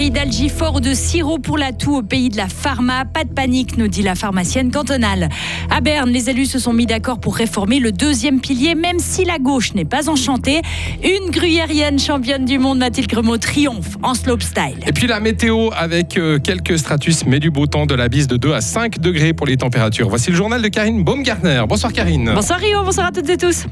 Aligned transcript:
pénurie 0.00 0.10
d'algifort 0.10 0.76
ou 0.76 0.80
de 0.80 0.94
sirop 0.94 1.38
pour 1.38 1.58
la 1.58 1.72
toux 1.72 1.96
au 1.96 2.02
pays 2.02 2.30
de 2.30 2.36
la 2.36 2.48
pharma. 2.48 3.04
Pas 3.04 3.24
de 3.24 3.32
panique, 3.32 3.76
nous 3.76 3.88
dit 3.88 4.02
la 4.02 4.14
pharmacienne 4.14 4.70
cantonale. 4.70 5.28
À 5.70 5.80
Berne, 5.80 6.10
les 6.10 6.30
élus 6.30 6.46
se 6.46 6.58
sont 6.58 6.72
mis 6.72 6.86
d'accord 6.86 7.20
pour 7.20 7.36
réformer 7.36 7.80
le 7.80 7.92
deuxième 7.92 8.40
pilier, 8.40 8.74
même 8.74 8.98
si 8.98 9.24
la 9.24 9.38
gauche 9.38 9.74
n'est 9.74 9.84
pas 9.84 10.08
enchantée. 10.08 10.62
Une 11.02 11.30
gruyérienne 11.30 11.98
championne 11.98 12.46
du 12.46 12.58
monde, 12.58 12.78
Mathilde 12.78 13.10
Gremaud, 13.10 13.36
triomphe 13.36 13.98
en 14.02 14.14
slopestyle. 14.14 14.78
Et 14.86 14.92
puis 14.92 15.06
la 15.06 15.20
météo 15.20 15.70
avec 15.76 16.16
euh, 16.16 16.38
quelques 16.38 16.78
stratus, 16.78 17.26
mais 17.26 17.38
du 17.38 17.50
beau 17.50 17.66
temps, 17.66 17.84
de 17.84 17.94
la 17.94 18.08
bise 18.08 18.26
de 18.26 18.36
2 18.36 18.54
à 18.54 18.60
5 18.62 19.00
degrés 19.00 19.34
pour 19.34 19.46
les 19.46 19.58
températures. 19.58 20.08
Voici 20.08 20.30
le 20.30 20.36
journal 20.36 20.62
de 20.62 20.68
Karine 20.68 21.04
Baumgartner. 21.04 21.64
Bonsoir 21.68 21.92
Karine. 21.92 22.32
Bonsoir 22.34 22.58
Rio, 22.58 22.82
bonsoir 22.84 23.08
à 23.08 23.12
toutes 23.12 23.28
et 23.28 23.36
tous. 23.36 23.66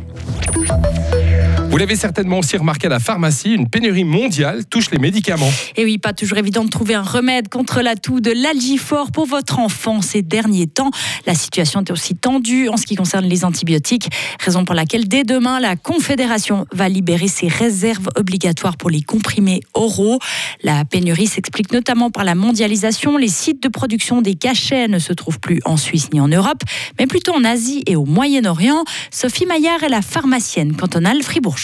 Vous 1.71 1.77
l'avez 1.77 1.97
certainement 1.97 2.39
aussi 2.39 2.57
remarqué 2.57 2.87
à 2.87 2.91
la 2.91 2.99
pharmacie, 2.99 3.53
une 3.53 3.69
pénurie 3.69 4.03
mondiale 4.03 4.65
touche 4.65 4.91
les 4.91 4.99
médicaments. 4.99 5.51
Et 5.77 5.85
oui, 5.85 5.99
pas 5.99 6.15
toujours 6.15 6.39
évident 6.39 6.65
de 6.65 6.71
trouver 6.71 6.95
un 6.95 7.03
remède 7.03 7.51
contre 7.51 7.83
la 7.83 7.95
toux 7.95 8.21
de 8.21 8.31
l'algifort 8.31 9.13
pour 9.13 9.27
votre 9.27 9.59
enfant 9.59 10.01
ces 10.01 10.23
derniers 10.23 10.67
temps. 10.67 10.91
La 11.27 11.35
situation 11.35 11.81
est 11.83 11.91
aussi 11.91 12.15
tendue 12.15 12.71
en 12.71 12.79
ce 12.79 12.87
qui 12.87 12.97
concerne 12.97 13.27
les 13.27 13.45
antibiotiques, 13.45 14.09
raison 14.41 14.65
pour 14.65 14.75
laquelle 14.75 15.09
dès 15.09 15.25
demain, 15.25 15.61
la 15.61 15.77
Confédération 15.77 16.65
va 16.73 16.89
libérer 16.89 17.29
ses 17.29 17.49
réserves 17.49 18.09
obligatoires 18.17 18.79
pour 18.79 18.89
les 18.89 19.03
comprimés 19.03 19.61
oraux. 19.75 20.19
La 20.63 20.87
pénurie 20.87 21.27
s'explique 21.27 21.71
notamment 21.73 22.11
par 22.11 22.25
la 22.25 22.35
mondialisation. 22.35 23.19
Les 23.19 23.29
sites 23.29 23.63
de 23.63 23.69
production 23.69 24.23
des 24.23 24.37
cachets 24.37 24.89
ne 24.89 24.99
se 24.99 25.13
trouvent 25.13 25.39
plus 25.39 25.61
en 25.67 25.77
Suisse 25.77 26.09
ni 26.15 26.21
en 26.21 26.29
Europe, 26.29 26.63
mais 26.99 27.07
plutôt 27.07 27.35
en 27.35 27.45
Asie 27.45 27.83
et 27.87 27.95
au 27.95 28.07
Moyen-Orient. 28.07 28.85
Sophie 29.11 29.45
Maillard 29.45 29.83
est 29.83 29.91
la 29.91 30.03
pharmacienne 30.03 30.75
cantonale 30.75 31.23
fribourg 31.23 31.58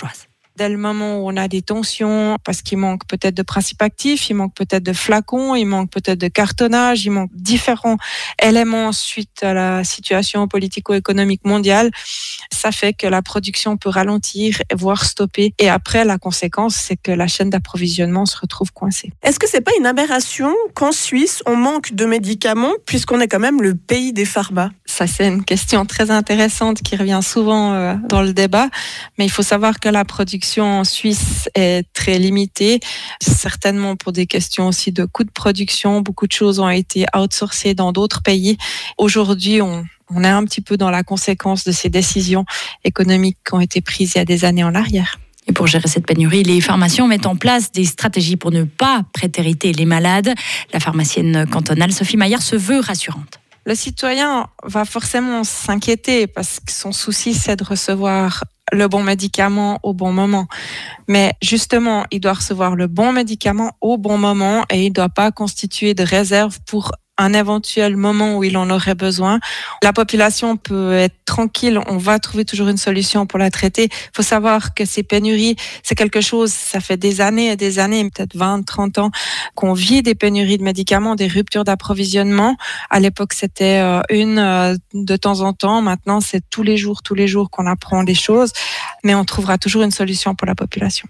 dès 0.57 0.69
le 0.69 0.77
moment 0.77 1.19
où 1.19 1.29
on 1.29 1.37
a 1.37 1.49
des 1.49 1.63
tensions, 1.63 2.37
parce 2.45 2.63
qu'il 2.63 2.79
manque 2.79 3.07
peut-être 3.07 3.35
de 3.35 3.43
principes 3.43 3.83
actifs, 3.83 4.31
il 4.31 4.35
manque 4.35 4.55
peut-être 4.55 4.83
de 4.83 4.93
flacons, 4.93 5.55
il 5.55 5.65
manque 5.65 5.91
peut-être 5.91 6.19
de 6.19 6.29
cartonnage, 6.29 7.05
il 7.05 7.11
manque 7.11 7.31
différents 7.35 7.97
éléments 8.41 8.93
suite 8.93 9.43
à 9.43 9.53
la 9.53 9.85
situation 9.85 10.47
politico-économique 10.47 11.45
mondiale, 11.45 11.91
ça 12.53 12.71
fait 12.71 12.93
que 12.93 13.07
la 13.07 13.23
production 13.23 13.77
peut 13.77 13.89
ralentir, 13.89 14.63
voire 14.73 15.05
stopper. 15.05 15.55
Et 15.59 15.69
après, 15.69 16.05
la 16.05 16.19
conséquence, 16.19 16.77
c'est 16.77 16.97
que 16.97 17.11
la 17.11 17.27
chaîne 17.27 17.51
d'approvisionnement 17.51 18.27
se 18.27 18.39
retrouve 18.39 18.73
coincée. 18.73 19.13
Est-ce 19.23 19.39
que 19.39 19.49
c'est 19.49 19.61
pas 19.61 19.73
une 19.79 19.87
aberration 19.87 20.55
qu'en 20.75 20.93
Suisse, 20.93 21.43
on 21.47 21.57
manque 21.57 21.95
de 21.95 22.05
médicaments, 22.05 22.73
puisqu'on 22.87 23.21
est 23.21 23.29
quand 23.29 23.41
même 23.41 23.61
le 23.61 23.75
pays 23.75 24.13
des 24.13 24.25
pharma? 24.25 24.71
Ça, 24.95 25.09
c'est 25.09 25.27
une 25.27 25.45
question 25.45 25.87
très 25.87 26.13
intéressante 26.13 26.81
qui 26.81 26.95
revient 26.95 27.19
souvent 27.21 27.73
euh, 27.73 27.97
dans 28.09 28.23
le 28.23 28.33
débat. 28.33 28.69
Mais 29.19 29.25
il 29.25 29.29
faut 29.29 29.43
savoir 29.43 29.81
que 29.81 29.89
la 29.89 30.05
production 30.05 30.65
en 30.79 30.85
Suisse 30.85 31.49
est 31.57 31.85
très 31.95 32.21
limitée, 32.21 32.79
certainement 33.21 33.97
pour 33.97 34.13
des 34.13 34.27
questions 34.27 34.69
aussi 34.69 34.93
de 34.93 35.05
coûts 35.05 35.25
de 35.25 35.33
production. 35.33 36.01
Beaucoup 36.01 36.29
de 36.29 36.33
choses 36.33 36.61
ont 36.61 36.71
été 36.71 37.07
outsourcées 37.13 37.75
dans 37.75 37.91
d'autres 37.91 38.23
pays. 38.23 38.57
Aujourd'hui, 38.97 39.61
on, 39.61 39.85
on 40.11 40.23
est 40.23 40.29
un 40.29 40.45
petit 40.45 40.61
peu 40.61 40.77
dans 40.77 40.91
la 40.91 41.03
conséquence 41.03 41.65
de 41.65 41.73
ces 41.73 41.89
décisions 41.89 42.45
économiques 42.85 43.39
qui 43.45 43.55
ont 43.55 43.61
été 43.61 43.81
prises 43.81 44.13
il 44.15 44.19
y 44.19 44.21
a 44.21 44.25
des 44.25 44.45
années 44.45 44.63
en 44.63 44.77
arrière. 44.77 45.19
Et 45.49 45.53
pour 45.53 45.67
gérer 45.67 45.89
cette 45.89 46.07
pénurie, 46.07 46.45
les 46.45 46.61
pharmaciens 46.61 47.09
mettent 47.09 47.27
en 47.27 47.35
place 47.35 47.73
des 47.73 47.85
stratégies 47.85 48.37
pour 48.37 48.53
ne 48.53 48.63
pas 48.63 49.03
prétériter 49.13 49.73
les 49.73 49.87
malades. 49.87 50.33
La 50.73 50.79
pharmacienne 50.79 51.47
cantonale 51.51 51.91
Sophie 51.91 52.17
Maillard 52.17 52.43
se 52.43 52.55
veut 52.55 52.79
rassurante. 52.79 53.41
Le 53.67 53.75
citoyen 53.75 54.47
va 54.63 54.85
forcément 54.85 55.43
s'inquiéter 55.43 56.27
parce 56.27 56.61
que 56.61 56.71
son 56.71 56.93
souci, 56.93 57.35
c'est 57.35 57.57
de 57.57 57.65
recevoir 57.65 58.45
le 58.73 58.89
bon 58.89 59.03
médicament 59.03 59.79
au 59.83 59.95
bon 59.95 60.13
moment. 60.13 60.47
Mais 61.09 61.33
justement, 61.43 62.05
il 62.11 62.21
doit 62.21 62.35
recevoir 62.35 62.77
le 62.77 62.87
bon 62.87 63.13
médicament 63.13 63.73
au 63.81 63.97
bon 63.97 64.19
moment 64.19 64.65
et 64.71 64.85
il 64.85 64.89
ne 64.89 64.95
doit 64.95 65.09
pas 65.09 65.31
constituer 65.33 65.95
de 65.95 66.03
réserve 66.03 66.59
pour 66.67 66.93
un 67.19 67.33
éventuel 67.33 67.97
moment 67.97 68.37
où 68.37 68.45
il 68.45 68.57
en 68.57 68.71
aurait 68.71 68.95
besoin. 68.95 69.39
La 69.83 69.93
population 69.93 70.57
peut 70.57 70.93
être 70.95 71.15
tranquille, 71.25 71.81
on 71.87 71.97
va 71.97 72.19
trouver 72.19 72.45
toujours 72.45 72.69
une 72.69 72.77
solution 72.77 73.27
pour 73.27 73.39
la 73.39 73.51
traiter. 73.51 73.85
Il 73.85 74.17
faut 74.17 74.23
savoir 74.23 74.75
que 74.75 74.85
ces 74.85 75.03
pénuries, 75.03 75.57
c'est 75.83 75.95
quelque 75.95 76.21
chose, 76.21 76.53
ça 76.53 76.81
fait 76.81 76.97
des 76.97 77.21
années 77.21 77.51
et 77.51 77.57
des 77.57 77.79
années, 77.79 78.09
peut-être 78.11 78.37
20, 78.37 78.65
30 78.65 78.99
ans, 78.99 79.11
qu'on 79.55 79.73
vit 79.73 80.03
des 80.03 80.15
pénuries 80.15 80.59
de 80.59 80.65
médicaments, 80.65 81.15
des 81.15 81.29
ruptures 81.29 81.65
d'approvisionnement. 81.65 82.57
À 82.91 83.01
l'époque, 83.01 83.33
c'était 83.33 83.81
euh, 83.81 84.01
une 84.11 84.39
euh, 84.39 84.77
de 84.93 85.17
temps 85.17 85.41
en 85.41 85.53
temps. 85.53 85.83
Maintenant, 85.83 86.21
c'est 86.21 86.43
tous 86.51 86.63
les 86.63 86.77
jours, 86.77 87.03
tous 87.03 87.15
les 87.15 87.29
jours 87.29 87.51
qu'on 87.51 87.67
apprend 87.67 88.03
des 88.03 88.15
choses, 88.15 88.53
mais 89.05 89.15
on 89.15 89.25
trouvera 89.25 89.59
toujours 89.59 89.83
une 89.83 89.91
solution 89.91 90.35
pour 90.35 90.47
la 90.47 90.55
population. 90.55 91.09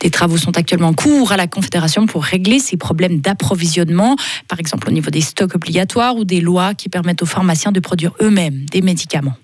Des 0.00 0.10
travaux 0.10 0.36
sont 0.36 0.56
actuellement 0.58 0.88
en 0.88 0.94
cours 0.94 1.32
à 1.32 1.36
la 1.36 1.46
Confédération 1.46 2.06
pour 2.06 2.24
régler 2.24 2.58
ces 2.58 2.76
problèmes 2.76 3.20
d'approvisionnement, 3.20 4.16
par 4.48 4.60
exemple 4.60 4.88
au 4.88 4.92
niveau 4.92 5.10
des 5.10 5.20
stocks 5.20 5.54
obligatoires 5.54 6.16
ou 6.16 6.24
des 6.24 6.40
lois 6.40 6.74
qui 6.74 6.88
permettent 6.88 7.22
aux 7.22 7.26
pharmaciens 7.26 7.72
de 7.72 7.80
produire 7.80 8.12
eux-mêmes 8.20 8.64
des 8.66 8.82
médicaments. 8.82 9.34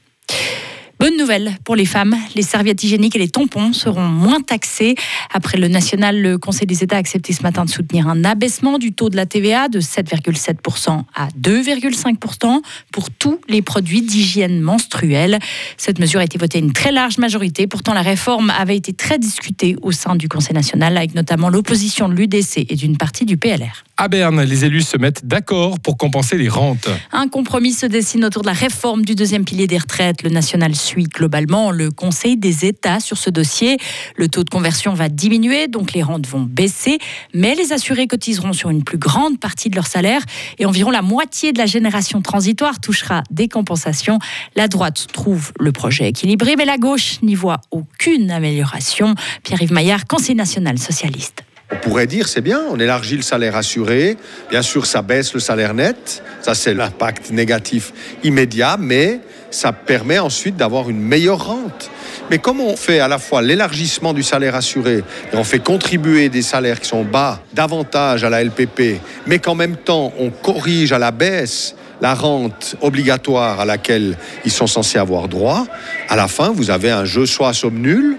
Bonne 1.01 1.17
nouvelle 1.17 1.57
pour 1.65 1.77
les 1.77 1.87
femmes, 1.87 2.15
les 2.35 2.43
serviettes 2.43 2.85
hygiéniques 2.85 3.17
et 3.17 3.19
les 3.19 3.31
tampons 3.31 3.73
seront 3.73 4.05
moins 4.05 4.43
taxés. 4.43 4.97
Après 5.33 5.57
le 5.57 5.67
national, 5.67 6.21
le 6.21 6.37
Conseil 6.37 6.67
des 6.67 6.85
États 6.85 6.97
a 6.97 6.99
accepté 6.99 7.33
ce 7.33 7.43
matin 7.43 7.65
de 7.65 7.71
soutenir 7.71 8.07
un 8.07 8.23
abaissement 8.23 8.77
du 8.77 8.93
taux 8.93 9.09
de 9.09 9.17
la 9.17 9.25
TVA 9.25 9.69
de 9.69 9.81
7,7% 9.81 11.05
à 11.15 11.29
2,5% 11.41 12.61
pour 12.93 13.11
tous 13.11 13.41
les 13.49 13.63
produits 13.63 14.03
d'hygiène 14.03 14.61
menstruelle. 14.61 15.39
Cette 15.79 15.99
mesure 16.01 16.21
a 16.21 16.25
été 16.25 16.37
votée 16.37 16.59
à 16.59 16.61
une 16.61 16.75
très 16.75 16.93
large 16.93 17.17
majorité. 17.17 17.67
Pourtant, 17.67 17.95
la 17.95 18.03
réforme 18.03 18.51
avait 18.51 18.77
été 18.77 18.93
très 18.93 19.19
discutée 19.19 19.77
au 19.81 19.93
sein 19.93 20.17
du 20.17 20.29
Conseil 20.29 20.53
national, 20.53 20.99
avec 20.99 21.15
notamment 21.15 21.49
l'opposition 21.49 22.11
de 22.11 22.15
l'UDC 22.15 22.67
et 22.69 22.77
d'une 22.77 22.99
partie 22.99 23.25
du 23.25 23.39
PLR. 23.39 23.85
À 23.97 24.09
Berne, 24.09 24.43
les 24.43 24.67
élus 24.67 24.83
se 24.83 24.99
mettent 24.99 25.27
d'accord 25.27 25.79
pour 25.81 25.97
compenser 25.97 26.37
les 26.37 26.49
rentes. 26.51 26.89
Un 27.13 27.29
compromis 27.29 27.73
se 27.73 27.87
dessine 27.87 28.25
autour 28.25 28.43
de 28.43 28.49
la 28.49 28.55
réforme 28.55 29.03
du 29.03 29.15
deuxième 29.15 29.47
pilier 29.47 29.67
des 29.67 29.79
retraites. 29.79 30.23
Le 30.23 30.31
national 30.31 30.75
suit 30.91 31.05
globalement 31.05 31.71
le 31.71 31.93
Conseil 31.93 32.37
des 32.37 32.65
États 32.65 32.99
sur 32.99 33.17
ce 33.17 33.31
dossier. 33.31 33.79
Le 34.17 34.29
taux 34.29 34.43
de 34.43 34.51
conversion 34.51 34.93
va 34.93 35.09
diminuer, 35.09 35.69
donc 35.69 35.93
les 35.93 36.03
rentes 36.03 36.27
vont 36.27 36.43
baisser, 36.43 36.99
mais 37.33 37.55
les 37.55 37.73
assurés 37.73 38.09
cotiseront 38.09 38.53
sur 38.53 38.71
une 38.71 38.83
plus 38.83 38.99
grande 38.99 39.39
partie 39.39 39.71
de 39.71 39.77
leur 39.77 39.87
salaire 39.87 40.23
et 40.59 40.67
environ 40.67 40.91
la 40.91 41.03
moitié 41.03 41.53
de 41.53 41.59
la 41.59 41.67
génération 41.67 42.23
transitoire 42.23 42.81
touchera 42.81 43.23
des 43.31 43.47
compensations. 43.47 44.19
La 44.57 44.67
droite 44.67 45.07
trouve 45.13 45.53
le 45.61 45.71
projet 45.71 46.09
équilibré, 46.09 46.57
mais 46.57 46.65
la 46.65 46.77
gauche 46.77 47.23
n'y 47.23 47.37
voit 47.37 47.61
aucune 47.71 48.33
amélioration. 48.33 49.15
Pierre-Yves 49.45 49.73
Maillard, 49.73 50.07
Conseil 50.09 50.35
national 50.35 50.79
socialiste. 50.79 51.45
On 51.73 51.77
pourrait 51.77 52.07
dire 52.07 52.29
c'est 52.29 52.41
bien, 52.41 52.63
on 52.71 52.81
élargit 52.81 53.17
le 53.17 53.23
salaire 53.23 53.57
assuré, 53.57 54.17
bien 54.51 54.63
sûr 54.63 54.87
ça 54.87 55.03
baisse 55.03 55.33
le 55.35 55.41
salaire 55.41 55.73
net, 55.73 56.23
ça 56.43 56.55
c'est 56.55 56.75
l'impact 56.75 57.31
négatif 57.31 57.93
immédiat, 58.25 58.77
mais 58.79 59.21
ça 59.51 59.73
permet 59.73 60.19
ensuite 60.19 60.57
d'avoir 60.57 60.91
une 60.91 61.01
meilleure 61.01 61.47
rente. 61.47 61.91
Mais 62.31 62.39
comme 62.39 62.61
on 62.61 62.77
fait 62.77 63.01
à 63.01 63.09
la 63.09 63.19
fois 63.19 63.43
l'élargissement 63.43 64.13
du 64.13 64.23
salaire 64.23 64.55
assuré 64.55 65.03
et 65.33 65.37
on 65.37 65.45
fait 65.45 65.59
contribuer 65.59 66.29
des 66.29 66.43
salaires 66.43 66.81
qui 66.81 66.89
sont 66.89 67.05
bas 67.05 67.43
davantage 67.53 68.25
à 68.25 68.31
la 68.31 68.43
LPP, 68.43 69.01
mais 69.27 69.39
qu'en 69.39 69.55
même 69.55 69.77
temps 69.77 70.13
on 70.19 70.31
corrige 70.31 70.93
à 70.93 70.99
la 70.99 71.11
baisse 71.11 71.75
la 72.01 72.15
rente 72.15 72.77
obligatoire 72.81 73.61
à 73.61 73.65
laquelle 73.65 74.17
ils 74.45 74.51
sont 74.51 74.67
censés 74.67 74.99
avoir 74.99 75.29
droit, 75.29 75.67
à 76.09 76.17
la 76.17 76.29
fin 76.29 76.51
vous 76.51 76.71
avez 76.71 76.91
un 76.91 77.05
jeu 77.05 77.27
soit 77.27 77.49
à 77.49 77.53
somme 77.53 77.79
nulle, 77.79 78.19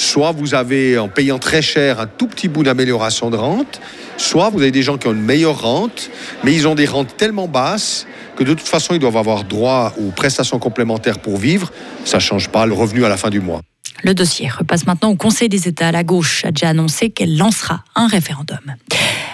Soit 0.00 0.32
vous 0.32 0.54
avez, 0.54 0.96
en 0.96 1.08
payant 1.08 1.38
très 1.38 1.60
cher, 1.60 2.00
un 2.00 2.06
tout 2.06 2.26
petit 2.26 2.48
bout 2.48 2.62
d'amélioration 2.62 3.28
de 3.28 3.36
rente, 3.36 3.82
soit 4.16 4.48
vous 4.48 4.62
avez 4.62 4.70
des 4.70 4.82
gens 4.82 4.96
qui 4.96 5.06
ont 5.08 5.12
une 5.12 5.20
meilleure 5.20 5.60
rente, 5.60 6.10
mais 6.42 6.54
ils 6.54 6.66
ont 6.66 6.74
des 6.74 6.86
rentes 6.86 7.18
tellement 7.18 7.48
basses 7.48 8.06
que 8.36 8.42
de 8.42 8.54
toute 8.54 8.66
façon, 8.66 8.94
ils 8.94 8.98
doivent 8.98 9.18
avoir 9.18 9.44
droit 9.44 9.92
aux 9.98 10.10
prestations 10.10 10.58
complémentaires 10.58 11.18
pour 11.18 11.36
vivre. 11.36 11.70
Ça 12.06 12.16
ne 12.16 12.22
change 12.22 12.48
pas 12.48 12.64
le 12.64 12.72
revenu 12.72 13.04
à 13.04 13.10
la 13.10 13.18
fin 13.18 13.28
du 13.28 13.40
mois. 13.40 13.60
Le 14.02 14.14
dossier 14.14 14.48
repasse 14.48 14.86
maintenant 14.86 15.10
au 15.10 15.16
Conseil 15.16 15.50
des 15.50 15.68
États. 15.68 15.92
La 15.92 16.02
gauche 16.02 16.46
a 16.46 16.50
déjà 16.50 16.70
annoncé 16.70 17.10
qu'elle 17.10 17.36
lancera 17.36 17.84
un 17.94 18.06
référendum. 18.06 18.60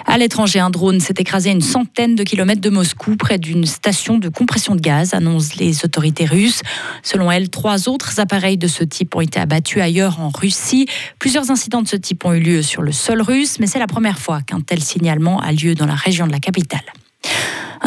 À 0.09 0.19
l'étranger, 0.19 0.61
un 0.61 0.71
drone 0.71 1.01
s'est 1.01 1.15
écrasé 1.19 1.51
à 1.51 1.53
une 1.53 1.61
centaine 1.61 2.15
de 2.15 2.23
kilomètres 2.23 2.61
de 2.61 2.71
Moscou, 2.71 3.17
près 3.17 3.39
d'une 3.39 3.67
station 3.67 4.19
de 4.19 4.29
compression 4.29 4.77
de 4.77 4.81
gaz, 4.81 5.15
annoncent 5.15 5.55
les 5.59 5.85
autorités 5.85 6.25
russes. 6.25 6.63
Selon 7.03 7.31
elles, 7.31 7.51
trois 7.51 7.89
autres 7.89 8.21
appareils 8.21 8.57
de 8.57 8.69
ce 8.69 8.85
type 8.85 9.17
ont 9.17 9.21
été 9.21 9.41
abattus 9.41 9.83
ailleurs 9.83 10.21
en 10.21 10.29
Russie. 10.29 10.87
Plusieurs 11.19 11.51
incidents 11.51 11.83
de 11.83 11.89
ce 11.89 11.97
type 11.97 12.25
ont 12.25 12.33
eu 12.33 12.41
lieu 12.41 12.63
sur 12.63 12.83
le 12.83 12.93
sol 12.93 13.21
russe, 13.21 13.59
mais 13.59 13.67
c'est 13.67 13.81
la 13.81 13.89
première 13.89 14.19
fois 14.19 14.43
qu'un 14.43 14.61
tel 14.61 14.81
signalement 14.81 15.41
a 15.41 15.51
lieu 15.51 15.75
dans 15.75 15.87
la 15.87 15.97
région 15.97 16.27
de 16.27 16.33
la 16.33 16.41
capitale. 16.41 16.85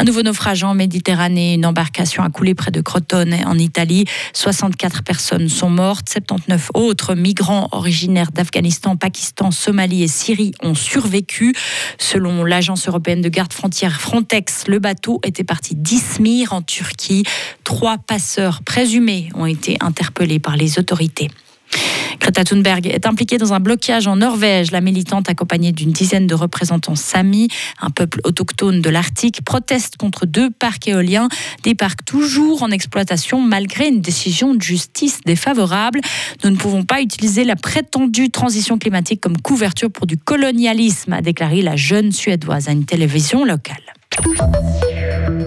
Un 0.00 0.04
nouveau 0.04 0.22
naufrage 0.22 0.64
en 0.64 0.72
Méditerranée. 0.72 1.52
Une 1.52 1.66
embarcation 1.66 2.22
a 2.22 2.30
coulé 2.30 2.54
près 2.54 2.70
de 2.70 2.80
Crotone 2.80 3.34
en 3.44 3.58
Italie. 3.58 4.06
64 4.32 5.02
personnes 5.02 5.50
sont 5.50 5.68
mortes. 5.68 6.08
79 6.08 6.70
autres 6.72 7.14
migrants 7.14 7.68
originaires 7.72 8.32
d'Afghanistan, 8.32 8.96
Pakistan, 8.96 9.50
Somalie 9.50 10.02
et 10.02 10.08
Syrie 10.08 10.52
ont 10.62 10.74
survécu. 10.74 11.54
Selon 11.98 12.44
l'agence 12.44 12.88
européenne 12.88 13.20
de 13.20 13.28
garde 13.28 13.52
frontière 13.52 14.00
Frontex, 14.00 14.68
le 14.68 14.78
bateau 14.78 15.20
était 15.22 15.44
parti 15.44 15.74
d'Izmir 15.74 16.54
en 16.54 16.62
Turquie. 16.62 17.24
Trois 17.64 17.98
passeurs 17.98 18.62
présumés 18.62 19.28
ont 19.34 19.44
été 19.44 19.76
interpellés 19.82 20.38
par 20.38 20.56
les 20.56 20.78
autorités. 20.78 21.28
Greta 22.20 22.44
Thunberg 22.44 22.86
est 22.86 23.06
impliquée 23.06 23.38
dans 23.38 23.54
un 23.54 23.60
blocage 23.60 24.06
en 24.06 24.16
Norvège. 24.16 24.70
La 24.70 24.80
militante, 24.80 25.28
accompagnée 25.30 25.72
d'une 25.72 25.90
dizaine 25.90 26.26
de 26.26 26.34
représentants 26.34 26.94
Sami, 26.94 27.48
un 27.80 27.90
peuple 27.90 28.20
autochtone 28.24 28.80
de 28.80 28.90
l'Arctique, 28.90 29.42
proteste 29.42 29.96
contre 29.96 30.26
deux 30.26 30.50
parcs 30.50 30.86
éoliens, 30.86 31.28
des 31.64 31.74
parcs 31.74 32.04
toujours 32.04 32.62
en 32.62 32.70
exploitation 32.70 33.40
malgré 33.40 33.88
une 33.88 34.02
décision 34.02 34.54
de 34.54 34.60
justice 34.60 35.20
défavorable. 35.24 36.00
Nous 36.44 36.50
ne 36.50 36.56
pouvons 36.56 36.84
pas 36.84 37.00
utiliser 37.00 37.44
la 37.44 37.56
prétendue 37.56 38.30
transition 38.30 38.78
climatique 38.78 39.20
comme 39.20 39.38
couverture 39.38 39.90
pour 39.90 40.06
du 40.06 40.18
colonialisme, 40.18 41.14
a 41.14 41.22
déclaré 41.22 41.62
la 41.62 41.76
jeune 41.76 42.12
Suédoise 42.12 42.68
à 42.68 42.72
une 42.72 42.84
télévision 42.84 43.44
locale. 43.44 43.82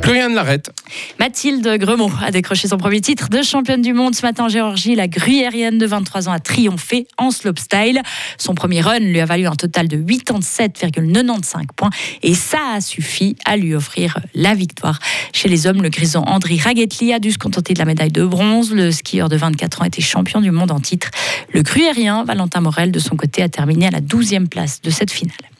Plus 0.03 0.11
rien 0.11 0.27
ne 0.27 0.35
l'arrête. 0.35 0.69
Mathilde 1.17 1.65
Gremont 1.79 2.11
a 2.21 2.29
décroché 2.29 2.67
son 2.67 2.75
premier 2.75 2.99
titre 2.99 3.29
de 3.29 3.41
championne 3.41 3.81
du 3.81 3.93
monde 3.93 4.13
ce 4.13 4.21
matin 4.23 4.43
en 4.43 4.49
Géorgie. 4.49 4.95
La 4.95 5.07
gruyérienne 5.07 5.77
de 5.77 5.85
23 5.85 6.27
ans 6.27 6.33
a 6.33 6.39
triomphé 6.39 7.07
en 7.17 7.31
slopestyle. 7.31 8.01
Son 8.37 8.53
premier 8.53 8.81
run 8.81 8.99
lui 8.99 9.21
a 9.21 9.25
valu 9.25 9.47
un 9.47 9.55
total 9.55 9.87
de 9.87 9.95
87,95 9.95 11.67
points 11.77 11.89
et 12.21 12.33
ça 12.33 12.57
a 12.75 12.81
suffi 12.81 13.37
à 13.45 13.55
lui 13.55 13.73
offrir 13.75 14.19
la 14.35 14.55
victoire. 14.55 14.99
Chez 15.31 15.47
les 15.47 15.67
hommes, 15.67 15.81
le 15.81 15.87
grison 15.87 16.23
Andri 16.23 16.59
Ragetli 16.59 17.13
a 17.13 17.19
dû 17.19 17.31
se 17.31 17.37
contenter 17.37 17.73
de 17.73 17.79
la 17.79 17.85
médaille 17.85 18.11
de 18.11 18.25
bronze. 18.25 18.73
Le 18.73 18.91
skieur 18.91 19.29
de 19.29 19.37
24 19.37 19.83
ans 19.83 19.85
était 19.85 20.01
champion 20.01 20.41
du 20.41 20.51
monde 20.51 20.71
en 20.71 20.81
titre. 20.81 21.11
Le 21.53 21.61
gruyérien 21.61 22.25
Valentin 22.25 22.59
Morel, 22.59 22.91
de 22.91 22.99
son 22.99 23.15
côté, 23.15 23.41
a 23.41 23.47
terminé 23.47 23.87
à 23.87 23.91
la 23.91 24.01
12e 24.01 24.49
place 24.49 24.81
de 24.81 24.89
cette 24.89 25.11
finale. 25.11 25.52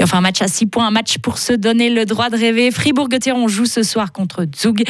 Et 0.00 0.02
enfin, 0.02 0.16
un 0.16 0.22
match 0.22 0.40
à 0.40 0.48
6 0.48 0.66
points, 0.66 0.86
un 0.86 0.90
match 0.90 1.18
pour 1.18 1.36
se 1.36 1.52
donner 1.52 1.90
le 1.90 2.06
droit 2.06 2.30
de 2.30 2.36
rêver. 2.36 2.70
Fribourg-Gotteron 2.70 3.48
joue 3.48 3.66
ce 3.66 3.82
soir 3.82 4.12
contre 4.12 4.46
Zug 4.56 4.82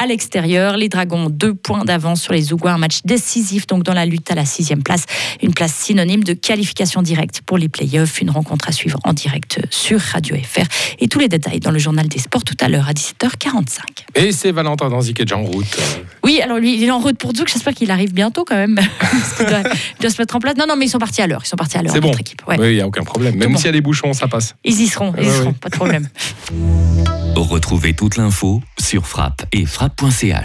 à 0.00 0.06
l'extérieur. 0.06 0.76
Les 0.76 0.88
Dragons 0.88 1.26
ont 1.26 1.30
deux 1.30 1.52
points 1.52 1.84
d'avance 1.84 2.22
sur 2.22 2.32
les 2.32 2.42
Zougois. 2.42 2.70
Un 2.70 2.78
match 2.78 3.00
décisif 3.04 3.66
donc 3.66 3.82
dans 3.82 3.92
la 3.92 4.06
lutte 4.06 4.30
à 4.30 4.36
la 4.36 4.44
sixième 4.44 4.84
place. 4.84 5.06
Une 5.42 5.52
place 5.52 5.74
synonyme 5.74 6.22
de 6.22 6.32
qualification 6.32 7.02
directe 7.02 7.40
pour 7.44 7.58
les 7.58 7.68
playoffs. 7.68 8.20
Une 8.20 8.30
rencontre 8.30 8.68
à 8.68 8.72
suivre 8.72 9.00
en 9.02 9.12
direct 9.12 9.58
sur 9.70 9.98
Radio 9.98 10.36
FR. 10.36 10.62
Et 11.00 11.08
tous 11.08 11.18
les 11.18 11.28
détails 11.28 11.58
dans 11.58 11.72
le 11.72 11.80
journal 11.80 12.06
des 12.06 12.20
sports 12.20 12.44
tout 12.44 12.56
à 12.60 12.68
l'heure 12.68 12.88
à 12.88 12.92
17h45. 12.92 13.80
Et 14.14 14.30
c'est 14.30 14.52
Valentin 14.52 14.90
Danzy 14.90 15.12
qui 15.12 15.22
est 15.22 15.24
déjà 15.24 15.38
en 15.38 15.42
route. 15.42 15.76
Oui, 16.22 16.40
alors 16.40 16.58
lui, 16.58 16.76
il 16.76 16.84
est 16.84 16.90
en 16.92 17.00
route 17.00 17.18
pour 17.18 17.34
Zug. 17.34 17.48
J'espère 17.48 17.74
qu'il 17.74 17.90
arrive 17.90 18.14
bientôt 18.14 18.44
quand 18.44 18.54
même. 18.54 18.78
Doit, 19.40 19.62
il 19.98 20.02
doit 20.02 20.10
se 20.10 20.22
mettre 20.22 20.36
en 20.36 20.38
place. 20.38 20.54
Non, 20.56 20.66
non, 20.68 20.76
mais 20.76 20.86
ils 20.86 20.88
sont 20.88 21.00
partis 21.00 21.20
à 21.20 21.26
l'heure. 21.26 21.42
Ils 21.44 21.48
sont 21.48 21.56
partis 21.56 21.78
à 21.78 21.82
l'heure. 21.82 21.92
C'est 21.92 22.00
bon. 22.00 22.08
notre 22.08 22.20
équipe. 22.20 22.46
Ouais. 22.46 22.56
Oui, 22.60 22.68
il 22.68 22.74
n'y 22.74 22.80
a 22.80 22.86
aucun 22.86 23.02
problème. 23.02 23.34
Même 23.34 23.52
bon. 23.52 23.56
s'il 23.56 23.66
y 23.66 23.68
a 23.70 23.72
des 23.72 23.80
bouchons, 23.80 24.12
ça 24.12 24.28
passe. 24.28 24.51
Ils 24.64 24.80
y 24.80 24.88
seront, 24.88 25.12
ils 25.16 25.24
y 25.24 25.26
Ouais, 25.26 25.32
seront, 25.32 25.52
pas 25.52 25.68
de 25.68 25.76
problème. 25.76 26.08
Retrouvez 27.36 27.94
toute 27.94 28.16
l'info 28.16 28.62
sur 28.78 29.06
frappe 29.06 29.44
et 29.52 29.66
frappe.ch. 29.66 30.36